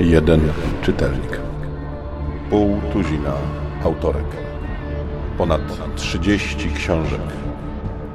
[0.00, 0.40] Jeden
[0.82, 1.40] czytelnik.
[2.50, 3.32] Pół tuzina
[3.84, 4.26] autorek.
[5.38, 5.60] Ponad
[5.96, 7.20] 30 książek.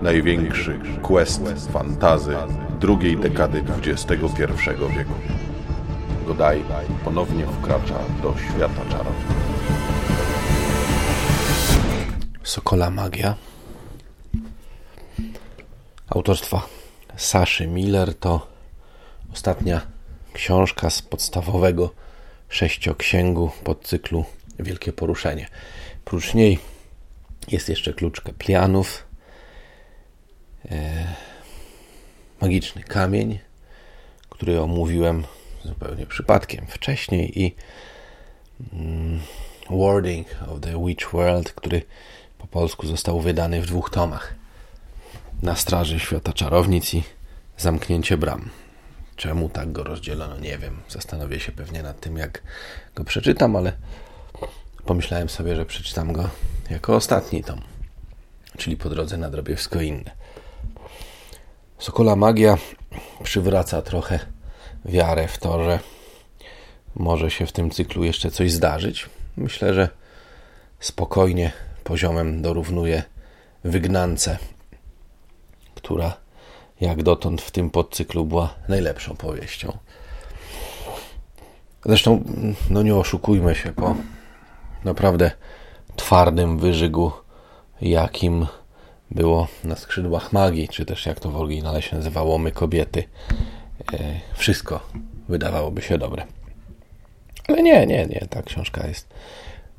[0.02, 2.36] Największy quest fantazy
[2.80, 4.16] drugiej dekady XXI
[4.98, 5.14] wieku.
[6.28, 6.64] Godaj
[7.04, 9.16] ponownie wkracza do świata czarów.
[12.44, 13.36] Sokola Magia
[16.16, 16.68] autorstwa
[17.18, 18.48] Saszy Miller to
[19.34, 19.88] ostatnia
[20.34, 21.94] książka z podstawowego
[22.50, 24.26] sześcioksięgu podcyklu
[24.60, 25.48] Wielkie Poruszenie.
[26.06, 26.60] Prócz niej
[27.48, 29.06] jest jeszcze klucz Keplianów,
[30.72, 31.08] e,
[32.42, 33.40] magiczny kamień,
[34.30, 35.24] który omówiłem
[35.66, 37.56] zupełnie przypadkiem wcześniej i
[38.74, 39.20] mm,
[39.70, 41.82] Wording of the Witch World, który
[42.38, 44.45] po polsku został wydany w dwóch tomach.
[45.42, 47.04] Na straży świata czarownic i
[47.58, 48.50] zamknięcie bram.
[49.16, 50.78] Czemu tak go rozdzielono, nie wiem.
[50.90, 52.42] Zastanowię się pewnie nad tym, jak
[52.96, 53.74] go przeczytam, ale
[54.86, 56.30] pomyślałem sobie, że przeczytam go
[56.70, 57.62] jako ostatni tom,
[58.58, 60.12] czyli po drodze nadrobię wszystko inne.
[61.80, 62.58] Sokola Magia
[63.24, 64.20] przywraca trochę
[64.86, 65.80] wiarę w to, że
[66.96, 69.10] może się w tym cyklu jeszcze coś zdarzyć.
[69.38, 69.90] Myślę, że
[70.80, 71.52] spokojnie
[71.84, 73.04] poziomem dorównuje
[73.64, 74.38] Wygnance,
[75.86, 76.18] która
[76.82, 79.78] jak dotąd w tym podcyklu była najlepszą powieścią.
[81.86, 82.24] Zresztą,
[82.70, 83.96] no nie oszukujmy się, po
[84.84, 85.32] naprawdę
[85.96, 87.12] twardym wyżygu,
[87.82, 88.48] jakim
[89.12, 93.04] było na skrzydłach magii, czy też jak to w oryginale się nazywało, my kobiety,
[93.94, 94.80] e, wszystko
[95.30, 96.26] wydawałoby się dobre.
[97.48, 99.08] Ale nie, nie, nie, ta książka jest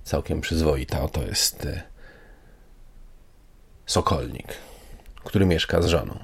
[0.05, 1.03] całkiem przyzwoita.
[1.03, 1.83] Oto jest e,
[3.87, 4.55] Sokolnik,
[5.27, 6.19] który mieszka z żoną.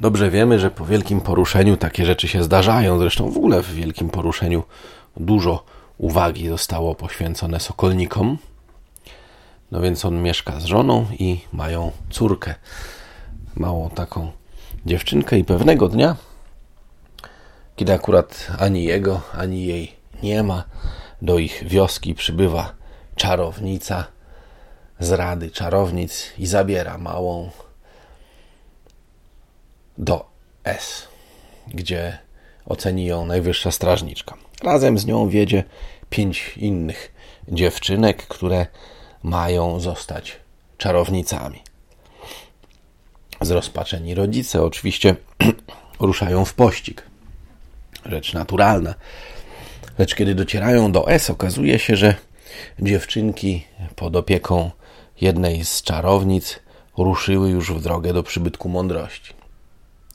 [0.00, 2.98] Dobrze wiemy, że po wielkim poruszeniu takie rzeczy się zdarzają.
[2.98, 4.62] Zresztą w ogóle w wielkim poruszeniu
[5.16, 5.64] dużo
[5.98, 8.38] uwagi zostało poświęcone sokolnikom.
[9.70, 12.54] No więc on mieszka z żoną i mają córkę.
[13.54, 14.32] Małą taką
[14.86, 16.16] dziewczynkę i pewnego dnia,
[17.76, 19.92] kiedy akurat ani jego, ani jej
[20.22, 20.64] nie ma,
[21.22, 22.72] do ich wioski przybywa
[23.16, 24.06] czarownica
[25.00, 27.50] z rady czarownic i zabiera małą
[29.98, 30.26] do
[30.64, 31.08] S,
[31.68, 32.18] gdzie
[32.66, 34.36] oceni ją najwyższa strażniczka.
[34.62, 35.64] Razem z nią wiedzie
[36.10, 37.14] pięć innych
[37.48, 38.66] dziewczynek, które
[39.22, 40.36] mają zostać
[40.78, 41.62] czarownicami.
[43.40, 45.16] Zrozpaczeni rodzice oczywiście
[46.00, 47.02] ruszają w pościg.
[48.06, 48.94] Rzecz naturalna.
[49.98, 52.14] Lecz kiedy docierają do S, okazuje się, że
[52.78, 53.64] dziewczynki
[53.96, 54.70] pod opieką
[55.20, 56.60] jednej z czarownic
[56.98, 59.34] ruszyły już w drogę do przybytku mądrości.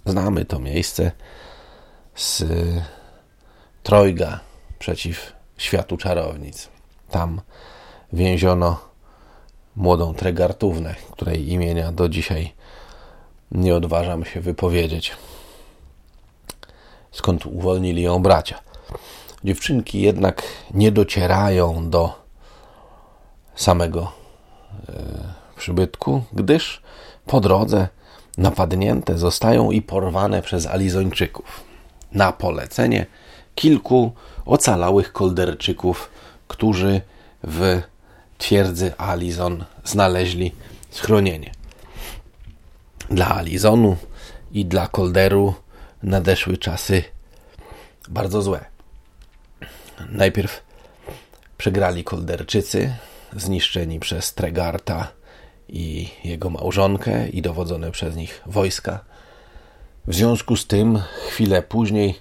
[0.05, 1.11] Znamy to miejsce
[2.15, 2.43] z
[3.83, 4.39] Trojga
[4.79, 6.69] przeciw światu czarownic.
[7.09, 7.41] Tam
[8.13, 8.79] więziono
[9.75, 12.53] młodą Tregartównę, której imienia do dzisiaj
[13.51, 15.11] nie odważam się wypowiedzieć.
[17.11, 18.59] Skąd uwolnili ją bracia.
[19.43, 22.13] Dziewczynki jednak nie docierają do
[23.55, 24.20] samego
[25.55, 26.81] przybytku, gdyż
[27.25, 27.87] po drodze
[28.37, 31.63] napadnięte zostają i porwane przez Alizończyków
[32.11, 33.05] na polecenie
[33.55, 34.11] kilku
[34.45, 36.09] ocalałych kolderczyków,
[36.47, 37.01] którzy
[37.43, 37.81] w
[38.37, 40.51] twierdzy Alizon znaleźli
[40.91, 41.51] schronienie.
[43.09, 43.97] Dla Alizonu
[44.51, 45.53] i dla Kolderu
[46.03, 47.03] nadeszły czasy
[48.09, 48.65] bardzo złe.
[50.09, 50.63] Najpierw
[51.57, 52.95] przegrali Kolderczycy,
[53.35, 55.07] zniszczeni przez Tregarta
[55.69, 58.99] i jego małżonkę i dowodzone przez nich wojska.
[60.07, 62.15] W związku z tym chwilę później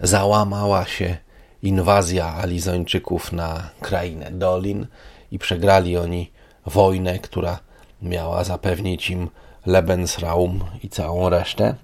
[0.00, 1.16] załamała się
[1.62, 4.86] inwazja Alizończyków na krainę Dolin
[5.30, 6.30] i przegrali oni
[6.66, 7.58] wojnę, która
[8.02, 9.28] miała zapewnić im
[9.66, 11.74] Lebensraum i całą resztę.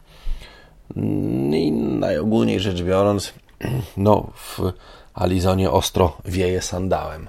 [1.53, 3.33] I najogólniej rzecz biorąc,
[3.97, 4.73] no w
[5.15, 7.29] Alizonie ostro wieje sandałem.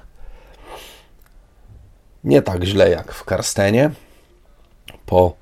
[2.23, 3.91] Nie tak źle jak w Karstenie.
[5.05, 5.35] Po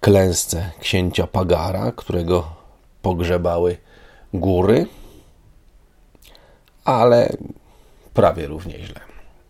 [0.00, 2.50] klęsce księcia Pagara, którego
[3.02, 3.76] pogrzebały
[4.34, 4.86] góry,
[6.84, 7.36] ale
[8.14, 9.00] prawie równie źle.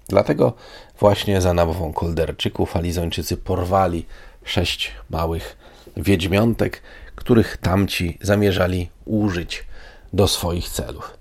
[0.09, 0.53] Dlatego
[1.01, 4.07] właśnie za namową Kolderczyków Alizończycy porwali
[4.45, 5.57] sześć małych
[5.97, 6.83] wiedźmiątek,
[7.15, 9.65] których tamci zamierzali użyć
[10.12, 11.19] do swoich celów.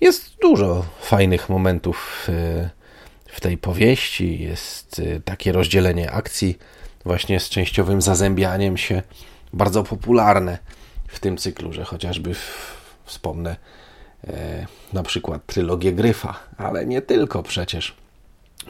[0.00, 2.28] Jest dużo fajnych momentów
[3.32, 4.42] w tej powieści.
[4.42, 6.58] Jest y, takie rozdzielenie akcji
[7.04, 9.02] właśnie z częściowym zazębianiem się
[9.52, 10.58] bardzo popularne
[11.08, 13.56] w tym cyklu, że chociażby w, wspomnę
[14.26, 17.96] e, na przykład trylogię Gryfa, ale nie tylko przecież,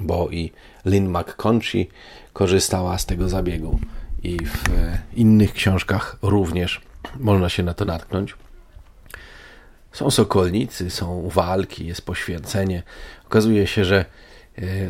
[0.01, 0.53] bo i
[0.85, 1.87] Lynn McConchy
[2.33, 3.79] korzystała z tego zabiegu
[4.23, 6.81] i w e, innych książkach również
[7.19, 8.35] można się na to natknąć.
[9.93, 12.83] Są sokolnicy, są walki, jest poświęcenie.
[13.27, 14.05] Okazuje się, że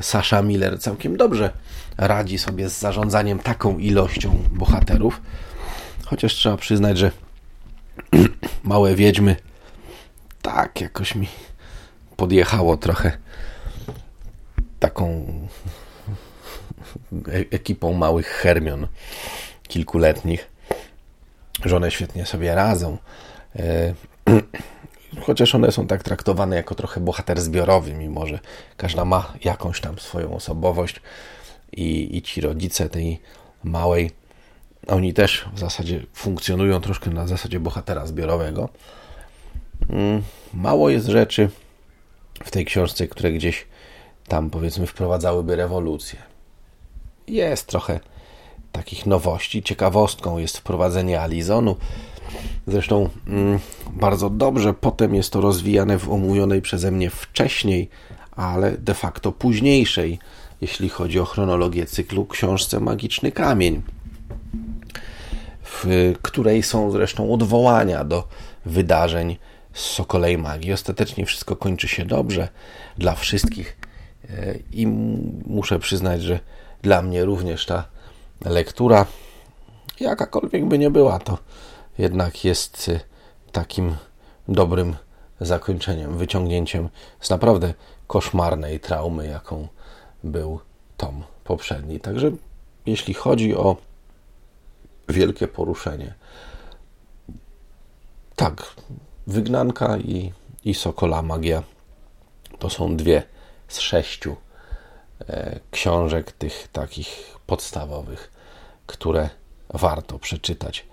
[0.01, 1.53] Sasha Miller całkiem dobrze
[1.99, 5.21] radzi sobie z zarządzaniem taką ilością bohaterów.
[6.05, 7.11] Chociaż trzeba przyznać, że
[8.65, 9.37] małe wiedźmy
[10.43, 11.29] tak jakoś mi
[12.17, 13.13] podjechało trochę
[14.81, 15.27] taką
[17.13, 18.87] e, ekipą małych Hermion
[19.69, 20.51] kilkuletnich,
[21.65, 22.99] że one świetnie sobie radzą.
[25.21, 28.39] Chociaż one są tak traktowane jako trochę bohater zbiorowy, mimo że
[28.77, 31.01] każda ma jakąś tam swoją osobowość
[31.73, 33.21] i, i ci rodzice tej
[33.65, 34.11] małej,
[34.87, 38.69] oni też w zasadzie funkcjonują troszkę na zasadzie bohatera zbiorowego.
[39.91, 40.23] Mm,
[40.55, 41.49] mało jest rzeczy
[42.45, 43.67] w tej książce, które gdzieś
[44.29, 46.19] tam powiedzmy wprowadzałyby rewolucję.
[47.27, 48.01] Jest trochę
[48.73, 49.63] takich nowości.
[49.63, 51.77] Ciekawostką jest wprowadzenie Alizonu.
[52.67, 53.59] Zresztą mm,
[53.93, 57.89] bardzo dobrze potem jest to rozwijane w omówionej przeze mnie wcześniej,
[58.37, 60.19] ale de facto późniejszej,
[60.61, 63.83] jeśli chodzi o chronologię cyklu, książce Magiczny Kamień,
[65.63, 68.29] w której są zresztą odwołania do
[68.65, 69.37] wydarzeń
[69.73, 70.73] z Sokolej Magii.
[70.73, 72.49] Ostatecznie wszystko kończy się dobrze
[72.99, 73.77] dla wszystkich
[74.31, 74.87] e, i
[75.47, 76.41] muszę przyznać, że
[76.83, 77.85] dla mnie również ta
[78.45, 79.07] lektura,
[80.01, 81.39] jakakolwiek by nie była, to
[81.99, 83.01] jednak jest e,
[83.53, 83.97] takim
[84.49, 84.97] dobrym
[85.41, 86.89] zakończeniem, wyciągnięciem
[87.21, 87.75] z naprawdę
[88.07, 89.69] koszmarnej traumy, jaką
[90.25, 90.61] był
[90.97, 92.01] tom poprzedni.
[92.01, 92.31] Także
[92.87, 93.77] jeśli chodzi o
[95.09, 96.15] wielkie poruszenie,
[98.37, 98.75] tak,
[99.27, 100.33] Wygnanka i,
[100.65, 101.63] i Sokola Magia
[102.59, 103.23] to są dwie
[103.69, 104.37] z sześciu
[105.29, 108.33] e, książek tych takich podstawowych,
[108.87, 109.29] które
[109.75, 110.87] warto przeczytać.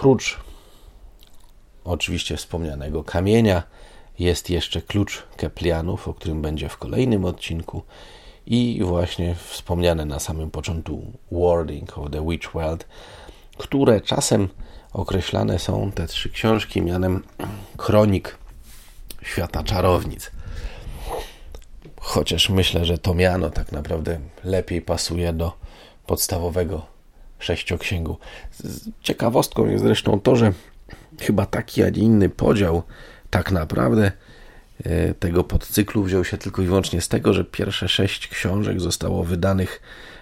[0.00, 0.36] Prócz
[1.84, 3.62] oczywiście wspomnianego kamienia
[4.18, 7.82] jest jeszcze klucz Keplianów, o którym będzie w kolejnym odcinku
[8.46, 12.86] i właśnie wspomniane na samym początku Wording of the Witch World,
[13.56, 14.48] które czasem
[14.92, 17.22] określane są te trzy książki mianem
[17.76, 18.38] kronik
[19.22, 20.30] świata czarownic.
[22.00, 25.52] Chociaż myślę, że to miano tak naprawdę lepiej pasuje do
[26.06, 26.97] podstawowego
[27.38, 28.18] sześcioksięgu.
[29.00, 30.52] Ciekawostką jest zresztą to, że
[31.20, 32.82] chyba taki, a nie inny podział
[33.30, 34.12] tak naprawdę
[34.84, 39.24] e, tego podcyklu wziął się tylko i wyłącznie z tego, że pierwsze sześć książek zostało
[39.24, 39.80] wydanych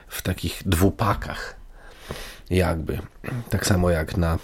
[0.09, 1.57] w takich dwupakach.
[2.51, 2.99] Jakby.
[3.51, 4.39] Tak samo jak na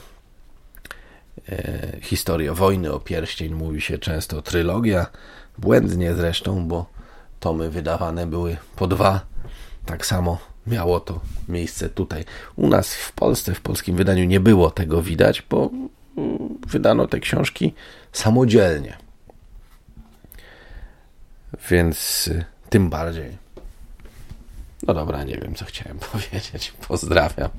[1.48, 5.06] e, historię wojny o pierścień mówi się często trylogia,
[5.58, 6.86] błędnie zresztą, bo
[7.40, 9.20] tomy wydawane były po dwa.
[9.86, 12.24] Tak samo miało to miejsce tutaj.
[12.56, 15.70] U nas w Polsce, w polskim wydaniu nie było tego widać, bo
[16.16, 17.74] mm, wydano te książki
[18.12, 18.96] samodzielnie.
[21.70, 23.38] Więc y, tym bardziej.
[24.86, 26.72] No dobra, nie wiem co chciałem powiedzieć.
[26.88, 27.50] Pozdrawiam.